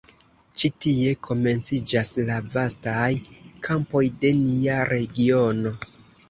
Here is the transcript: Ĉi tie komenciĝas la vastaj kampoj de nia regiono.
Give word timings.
Ĉi 0.61 0.69
tie 0.85 1.11
komenciĝas 1.27 2.09
la 2.29 2.37
vastaj 2.55 3.11
kampoj 3.69 4.03
de 4.25 4.33
nia 4.41 4.81
regiono. 4.93 5.77